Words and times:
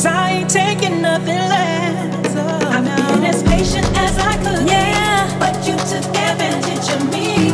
Cause 0.00 0.06
I 0.06 0.30
ain't 0.30 0.48
taking 0.48 1.02
nothing 1.02 1.36
less. 1.36 2.34
Oh, 2.34 2.70
I've 2.70 2.86
no. 2.86 3.16
been 3.16 3.24
as 3.26 3.42
patient 3.42 3.84
as 3.98 4.16
I 4.16 4.34
could. 4.42 4.66
Yeah. 4.66 5.28
But 5.38 5.56
you 5.66 5.76
took 5.76 6.06
advantage 6.16 6.88
of 6.88 7.10
me. 7.12 7.52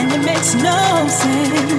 And 0.00 0.10
it 0.10 0.24
makes 0.24 0.54
no 0.54 1.06
sense. 1.08 1.71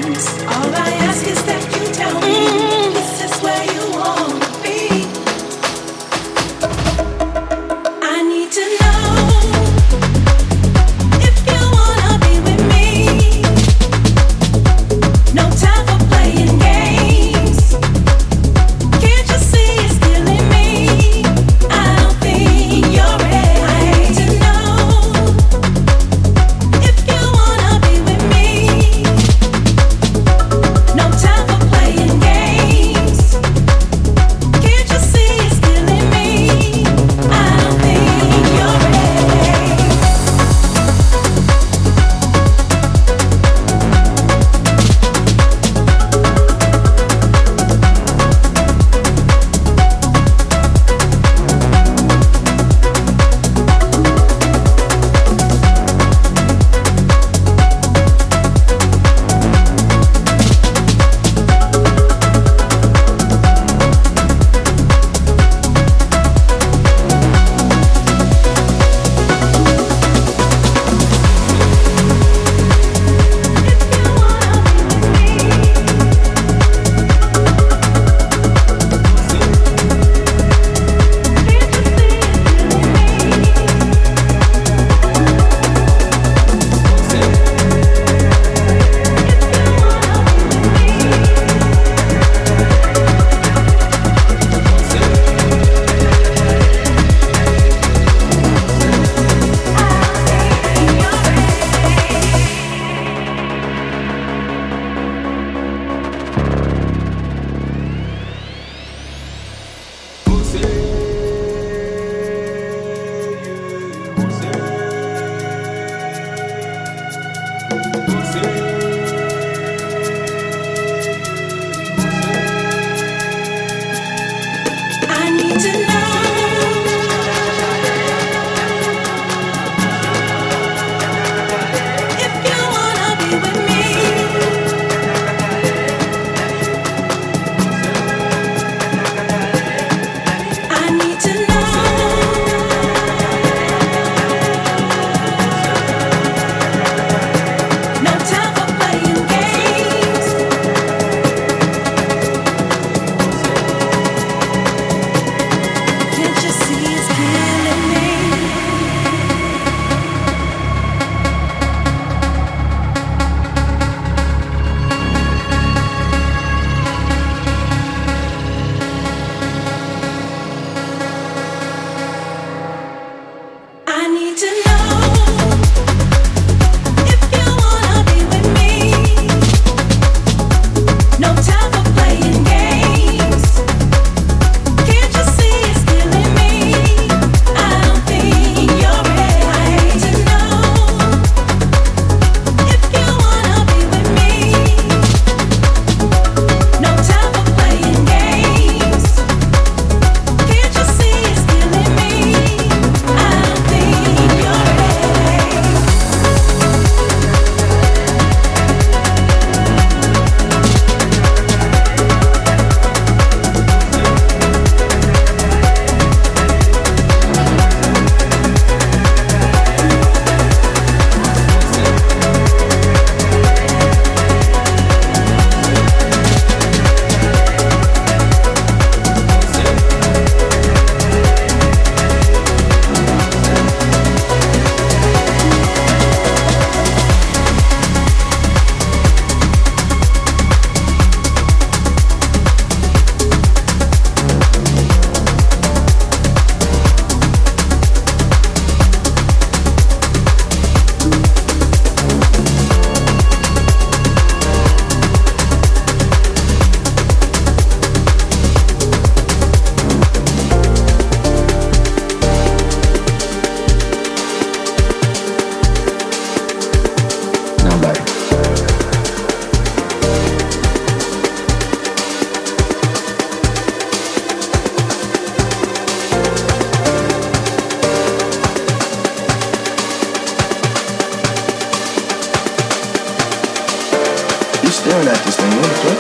Staring 284.74 285.08
at 285.08 285.18
this 285.24 285.36
thing? 285.38 285.52
You 285.52 285.58
wanna 285.62 285.74
play? 285.86 285.98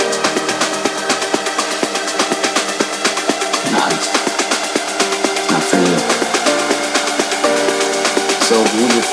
Nah, 3.71 3.87
it's 3.93 4.09
not 5.51 5.63
for 5.69 5.77
you. 5.77 5.99
So 8.49 8.55
who's 8.73 8.97
it 8.97 9.05
for 9.05 9.12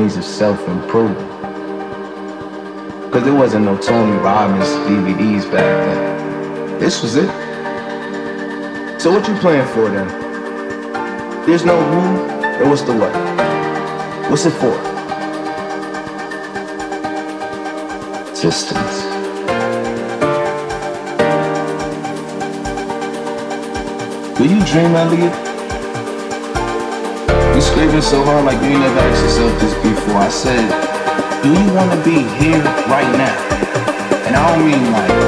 means 0.00 0.16
of 0.16 0.24
self-improvement. 0.24 1.30
Cause 3.12 3.22
there 3.22 3.34
wasn't 3.34 3.66
no 3.66 3.76
Tony 3.76 4.16
Robbins 4.16 4.68
DVDs 4.88 5.44
back 5.52 5.68
then. 5.84 6.78
This 6.78 7.02
was 7.02 7.16
it. 7.16 7.28
So 8.98 9.12
what 9.12 9.28
you 9.28 9.34
playing 9.34 9.66
for 9.74 9.90
then? 9.90 10.08
There's 11.44 11.66
no 11.66 11.76
who, 11.90 12.00
and 12.60 12.70
what's 12.70 12.80
the 12.82 12.94
what? 12.96 13.12
What's 14.30 14.46
it 14.46 14.52
for? 14.52 14.74
Distance. 18.40 18.96
Do 24.38 24.44
you 24.48 24.64
dream, 24.64 24.94
Elliot? 24.94 25.49
Scraping 27.80 28.02
so 28.02 28.22
hard 28.24 28.44
like 28.44 28.60
you 28.62 28.78
never 28.78 29.00
asked 29.00 29.22
yourself 29.22 29.58
this 29.58 29.72
before. 29.80 30.20
I 30.20 30.28
said, 30.28 30.68
do 31.42 31.48
you 31.48 31.72
want 31.72 31.90
to 31.90 31.96
be 32.04 32.28
here 32.36 32.60
right 32.92 33.08
now? 33.16 33.32
And 34.28 34.36
I 34.36 34.52
don't 34.52 34.66
mean 34.68 34.92
like 34.92 35.19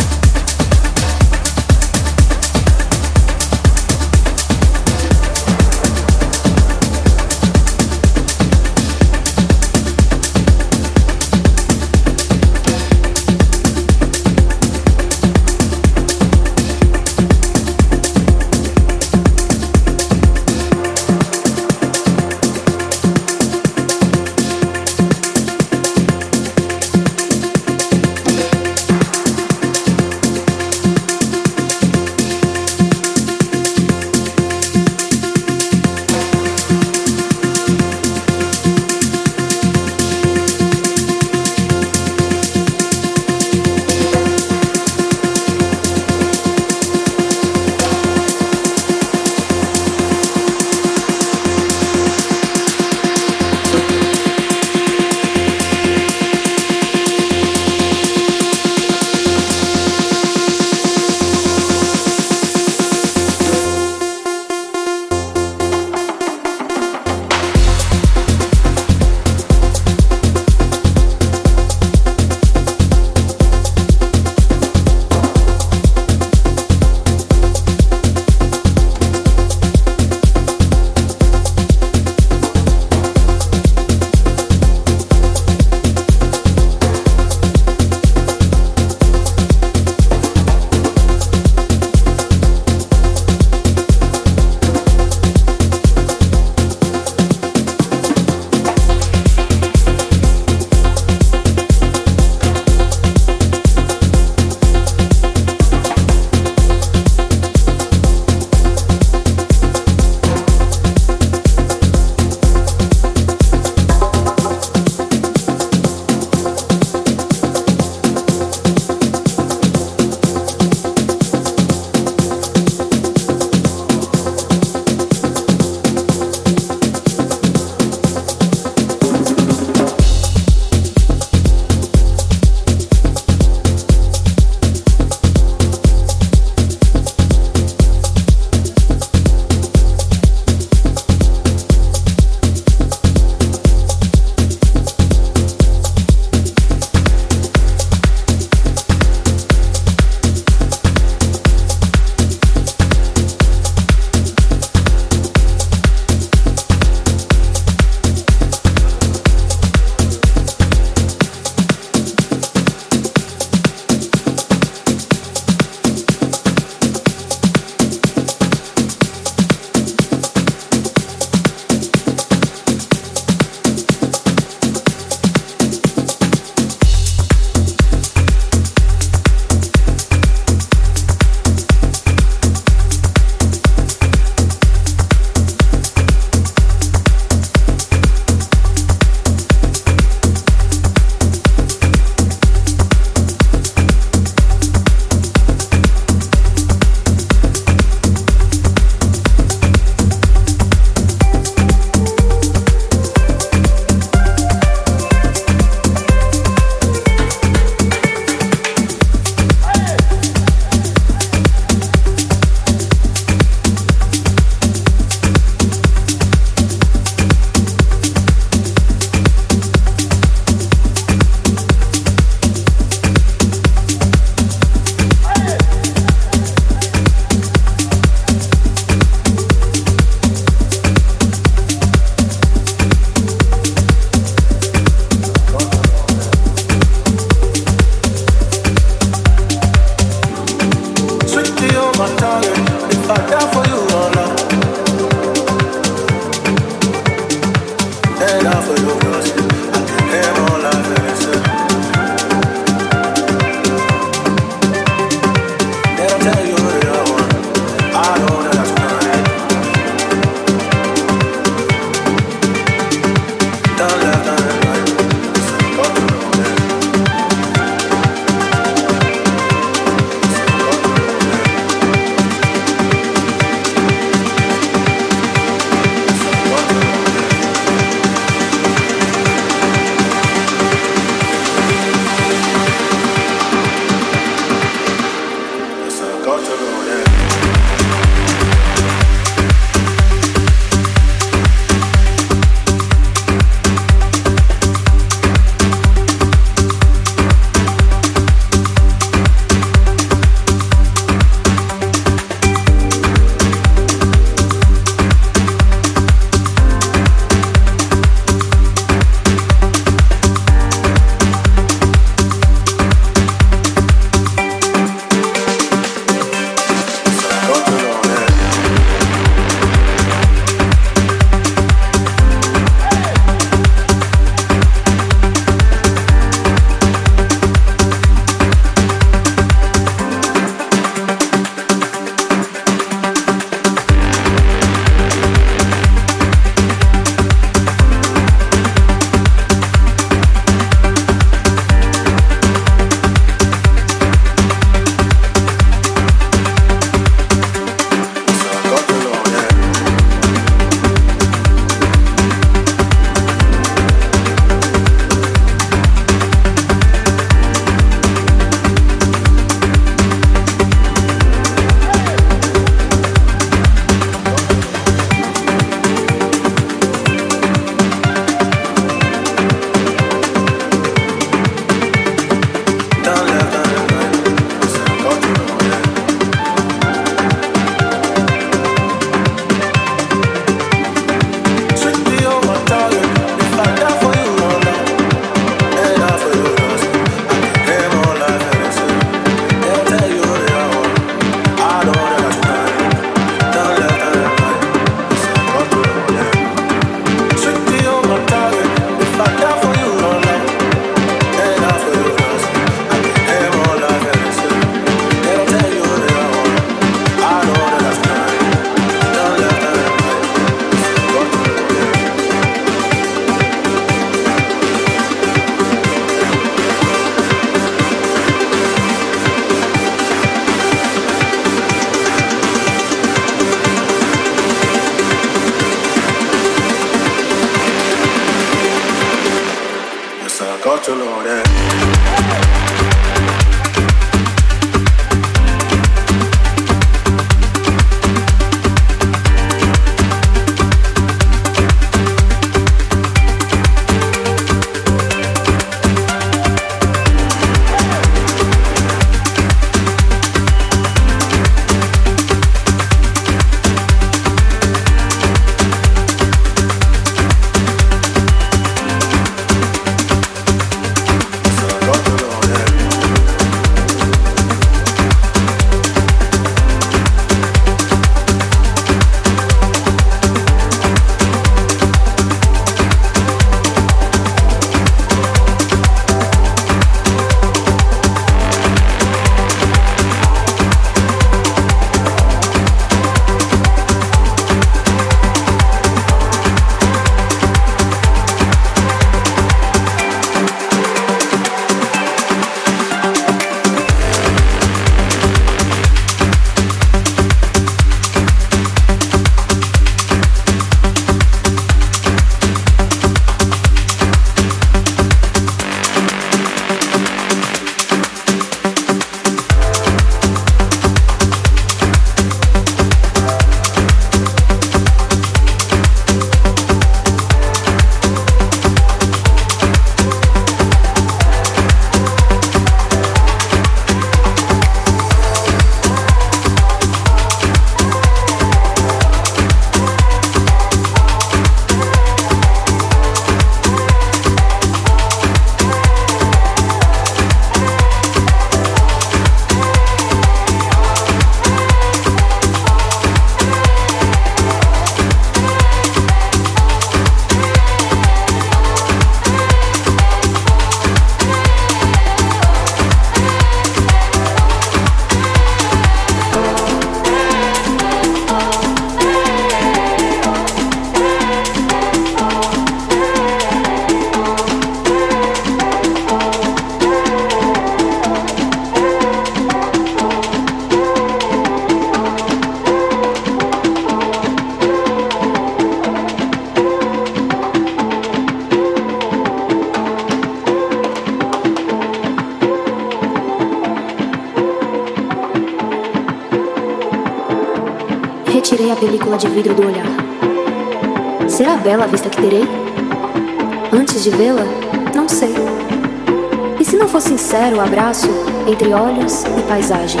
olhos 598.72 599.24
e 599.24 599.42
paisagem? 599.42 600.00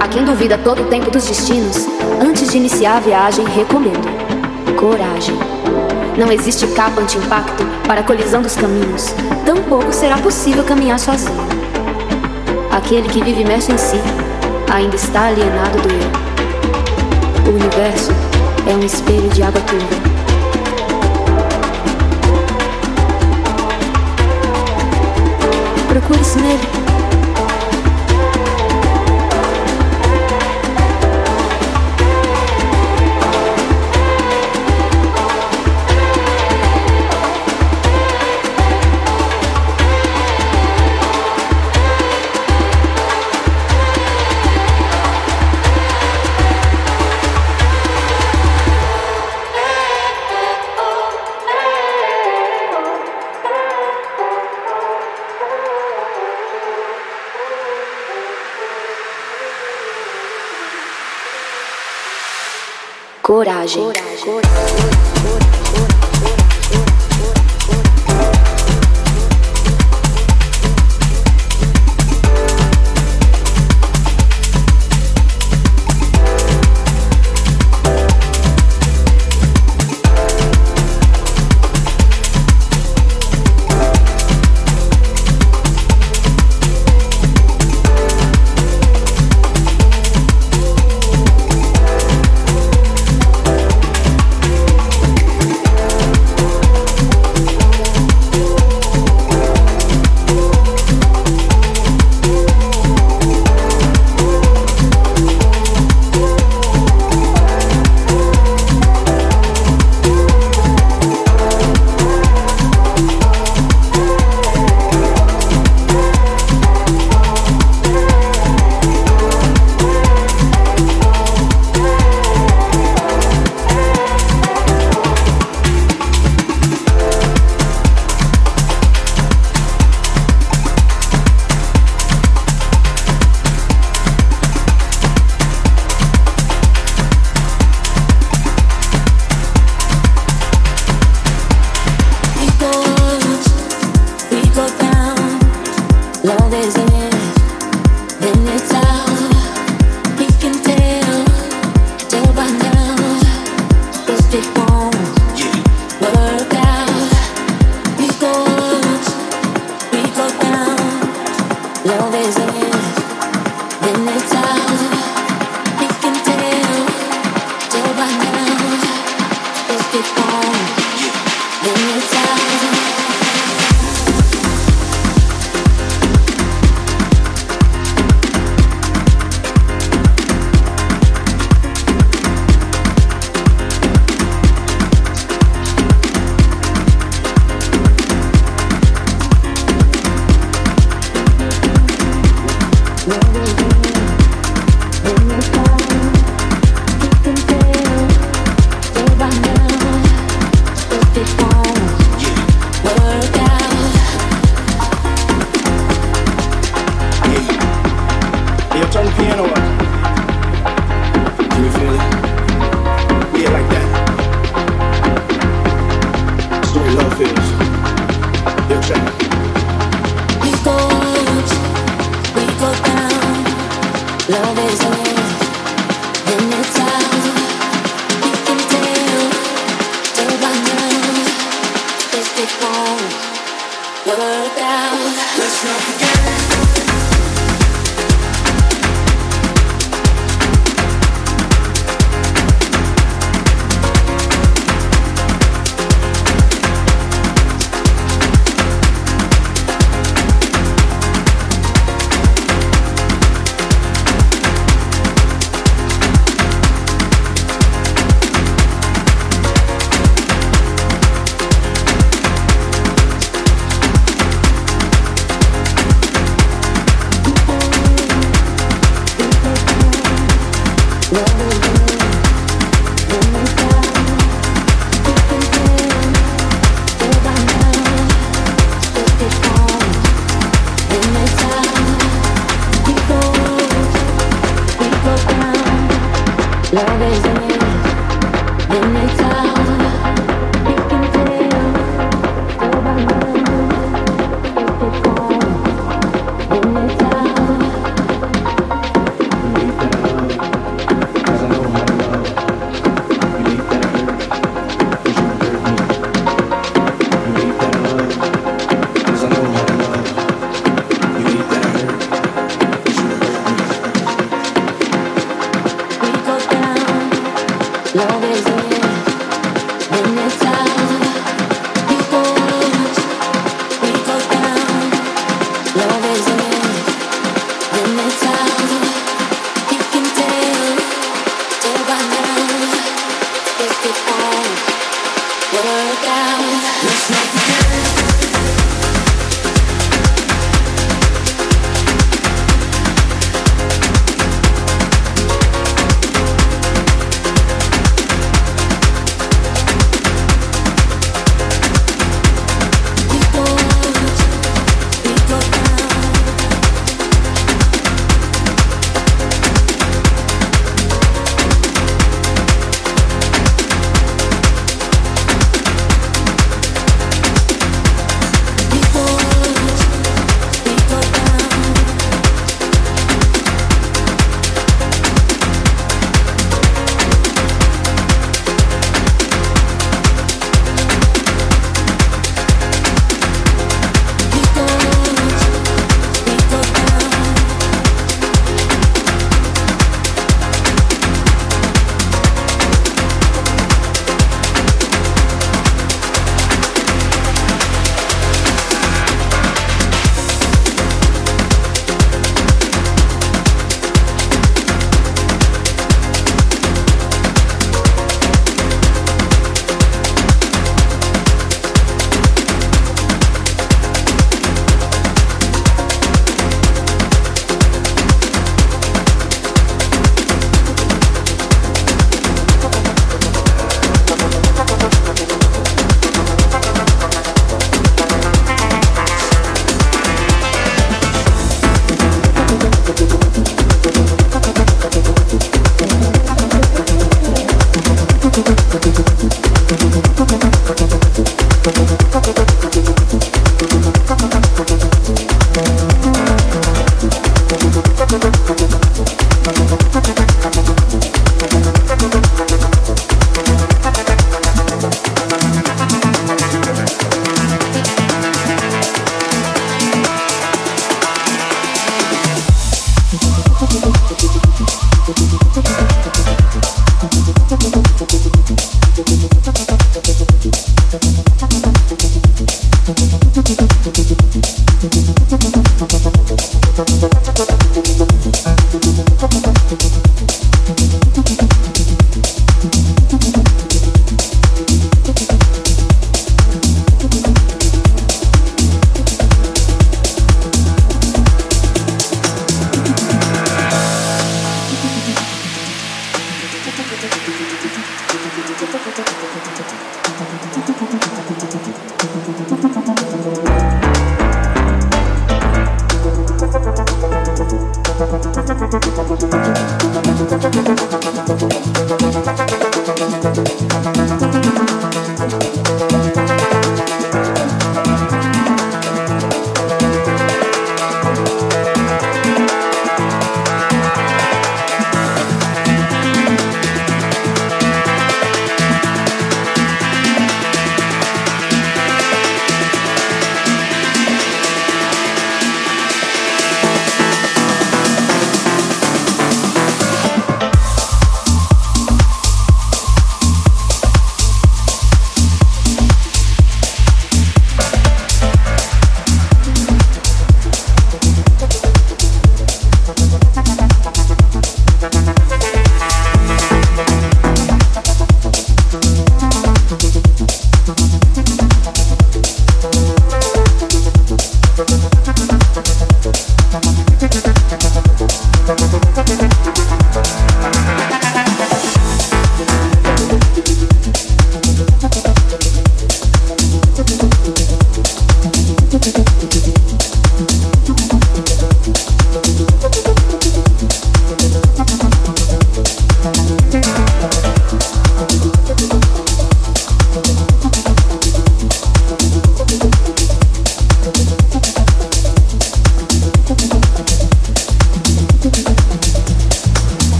A 0.00 0.08
quem 0.08 0.24
duvida 0.24 0.58
todo 0.58 0.82
o 0.82 0.86
tempo 0.86 1.10
dos 1.10 1.26
destinos, 1.26 1.86
antes 2.20 2.50
de 2.50 2.56
iniciar 2.58 2.96
a 2.96 3.00
viagem, 3.00 3.44
recomendo 3.46 4.06
coragem. 4.76 5.34
Não 6.18 6.30
existe 6.30 6.66
capa 6.68 7.00
anti-impacto 7.00 7.64
para 7.86 8.00
a 8.00 8.04
colisão 8.04 8.42
dos 8.42 8.56
caminhos, 8.56 9.14
tampouco 9.44 9.92
será 9.92 10.18
possível 10.18 10.64
caminhar 10.64 10.98
sozinho. 10.98 11.46
Aquele 12.70 13.08
que 13.08 13.22
vive 13.22 13.40
imerso 13.42 13.72
em 13.72 13.78
si 13.78 14.00
ainda 14.72 14.96
está 14.96 15.26
alienado 15.26 15.78
do 15.80 15.88
eu. 15.88 17.52
O 17.52 17.54
universo 17.54 18.12
é 18.68 18.74
um 18.74 18.80
espelho 18.80 19.28
de 19.30 19.42
água 19.42 19.60
turva. 19.62 20.16
Procure-se 25.88 26.38
nele. 26.38 26.75